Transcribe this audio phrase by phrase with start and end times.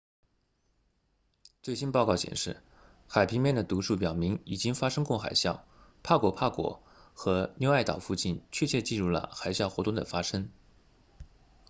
[1.61, 2.59] 最新公报显示
[3.07, 5.59] 海平面的读数表明已经发生过海啸
[6.01, 6.81] 帕果帕果
[7.13, 10.49] 和纽埃岛附近确切记录了海啸活动的发生